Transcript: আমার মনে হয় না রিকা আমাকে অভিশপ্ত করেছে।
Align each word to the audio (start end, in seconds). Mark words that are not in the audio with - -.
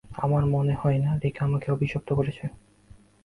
আমার 0.17 0.43
মনে 0.45 0.73
হয় 0.73 0.99
না 0.99 1.11
রিকা 1.23 1.41
আমাকে 1.45 1.67
অভিশপ্ত 1.71 2.09
করেছে। 2.13 2.45